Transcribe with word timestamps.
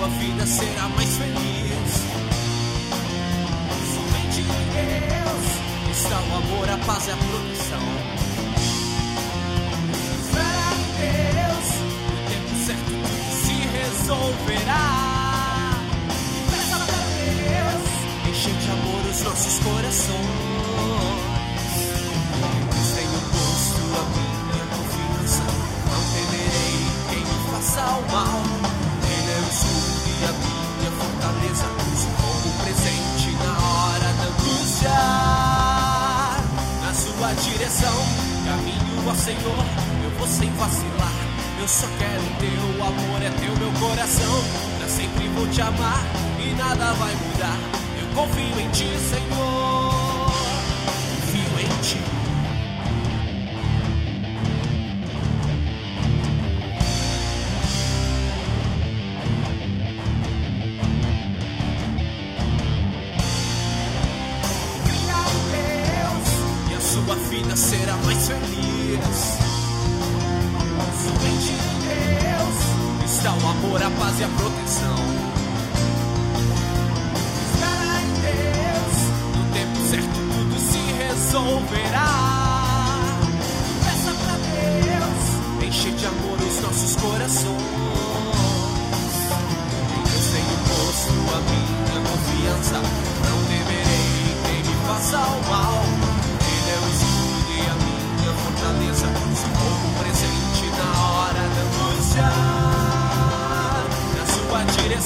sua 0.00 0.08
vida 0.08 0.46
será 0.46 0.88
mais 0.88 1.18
feliz. 1.18 1.92
Somente 3.94 4.40
em 4.40 4.46
Deus 4.72 5.90
está 5.90 6.18
o 6.18 6.36
amor, 6.38 6.70
a 6.70 6.78
paz 6.86 7.06
e 7.06 7.10
a 7.10 7.16
proteção. 7.16 8.19
Direção, 37.34 37.94
caminho 38.44 39.08
ao 39.08 39.14
Senhor. 39.14 39.64
Eu 40.04 40.10
vou 40.18 40.26
sem 40.26 40.50
vacilar. 40.50 41.12
Eu 41.60 41.68
só 41.68 41.86
quero 41.98 42.22
teu 42.40 42.84
amor, 42.84 43.22
é 43.22 43.30
teu 43.30 43.56
meu 43.56 43.72
coração. 43.80 44.44
Pra 44.78 44.88
sempre 44.88 45.28
vou 45.28 45.46
te 45.48 45.60
amar 45.60 46.02
e 46.44 46.54
nada 46.54 46.92
vai 46.94 47.14
mudar. 47.14 47.56
Eu 48.00 48.14
confio 48.14 48.60
em 48.60 48.68
ti, 48.70 48.88
Senhor. 49.08 49.59
Vida 67.50 67.56
será 67.56 67.96
mais 67.96 68.28
feliz. 68.28 69.38
somente 71.02 71.52
em 71.52 71.66
Deus. 71.88 73.10
Está 73.10 73.32
o 73.32 73.48
amor, 73.48 73.82
a 73.82 73.90
paz 73.90 74.20
e 74.20 74.24
a 74.24 74.28
proteção. 74.28 75.49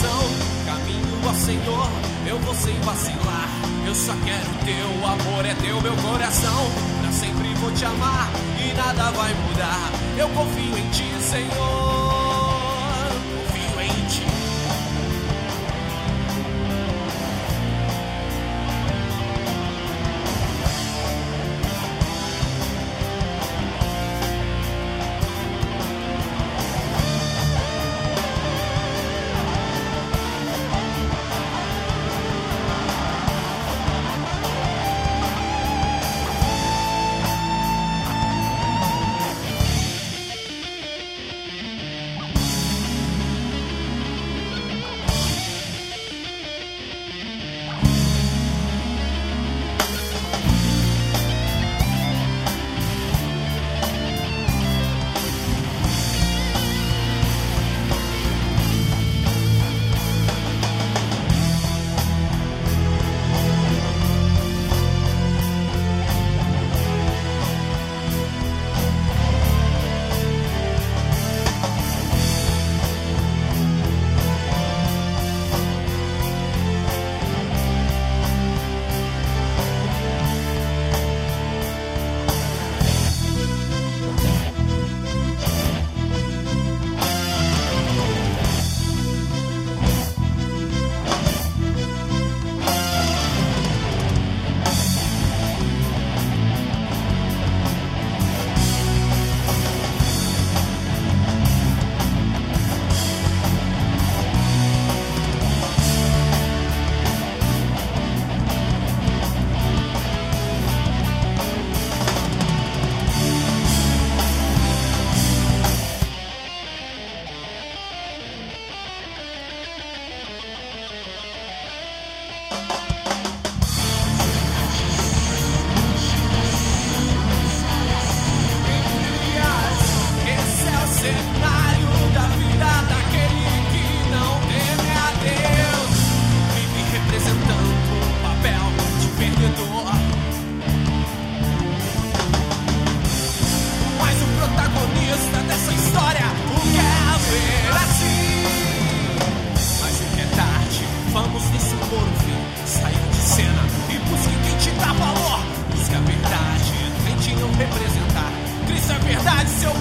Direção, 0.00 0.20
caminho 0.64 1.28
ao 1.28 1.34
Senhor. 1.34 1.88
Eu 2.26 2.38
vou 2.38 2.54
sem 2.54 2.74
vacilar. 2.80 3.48
Eu 3.86 3.94
só 3.94 4.12
quero 4.24 4.50
teu 4.64 5.06
amor, 5.06 5.44
é 5.44 5.54
teu 5.54 5.80
meu 5.80 5.94
coração. 5.96 6.70
Pra 7.00 7.12
sempre 7.12 7.54
vou 7.54 7.70
te 7.72 7.84
amar 7.84 8.30
e 8.58 8.72
nada 8.74 9.10
vai 9.10 9.34
mudar. 9.34 9.90
Eu 10.16 10.28
confio 10.30 10.78
em 10.78 10.90
ti, 10.90 11.22
Senhor. 11.22 12.09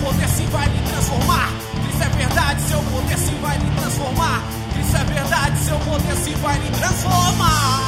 Poder 0.09 0.29
sim 0.29 0.45
vai 0.47 0.67
lhe 0.67 0.81
transformar. 0.89 1.49
Cristo 1.83 2.03
é 2.03 2.09
verdade, 2.09 2.61
seu 2.63 2.81
poder 2.81 3.17
sim 3.17 3.39
vai 3.41 3.57
lhe 3.57 3.71
transformar. 3.79 4.43
Cristo 4.73 4.97
é 4.97 5.03
verdade, 5.03 5.59
seu 5.59 5.79
poder 5.79 6.15
sim 6.15 6.35
vai 6.41 6.59
lhe 6.59 6.69
transformar. 6.71 7.79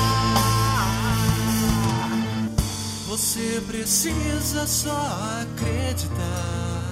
Você 3.08 3.64
precisa 3.68 4.68
só 4.68 5.42
acreditar 5.42 6.92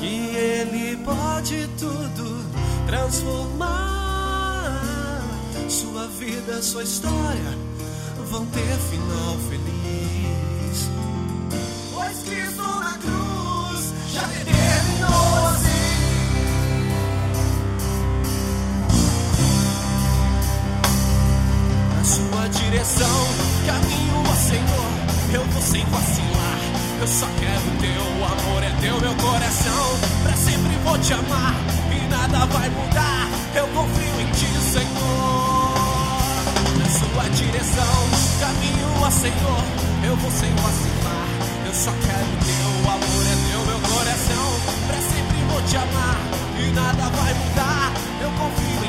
que 0.00 0.36
Ele 0.36 0.96
pode 1.04 1.68
tudo 1.78 2.44
transformar. 2.86 4.02
Sua 5.68 6.06
vida, 6.08 6.60
sua 6.60 6.82
história 6.82 7.58
vão 8.30 8.44
ter 8.46 8.76
final 8.90 9.36
feliz. 9.48 9.82
Pois 12.02 12.18
Cristo 12.24 12.62
na 12.62 12.98
cruz 12.98 13.94
já 14.12 14.22
determinou 14.22 15.46
assim. 15.46 16.02
Na 21.96 22.04
sua 22.04 22.48
direção, 22.48 23.26
caminho 23.66 24.18
ao 24.18 24.34
Senhor. 24.34 24.92
eu 25.32 25.44
vou 25.44 25.62
sem 25.62 25.84
vacilar. 25.84 26.58
Eu 27.00 27.06
só 27.06 27.26
quero 27.38 27.70
teu 27.80 28.02
amor, 28.24 28.62
é 28.64 28.70
teu 28.80 29.00
meu 29.00 29.14
coração. 29.14 29.98
Pra 30.24 30.36
sempre 30.36 30.76
vou 30.82 30.98
te 30.98 31.12
amar 31.12 31.54
e 31.88 32.08
nada 32.10 32.46
vai 32.46 32.68
mudar. 32.68 33.28
Eu 33.54 33.68
confio 33.68 34.20
em 34.20 34.26
ti, 34.32 34.46
Senhor. 34.72 35.74
Na 36.78 36.88
sua 36.90 37.28
direção, 37.30 38.08
caminho 38.40 39.04
a 39.04 39.10
Senhor. 39.12 39.62
Eu 40.04 40.16
vou 40.16 40.30
sem 40.32 40.50
vacilar. 40.56 41.01
Só 41.82 41.90
quero 41.90 42.30
teu 42.46 42.90
amor, 42.92 43.26
é 43.26 43.50
teu 43.50 43.66
meu 43.66 43.80
coração. 43.80 44.60
Pra 44.86 44.98
sempre 44.98 45.42
vou 45.50 45.62
te 45.62 45.76
amar 45.76 46.20
e 46.60 46.72
nada 46.72 47.10
vai 47.10 47.34
mudar. 47.34 47.92
Eu 48.22 48.30
confio. 48.30 48.81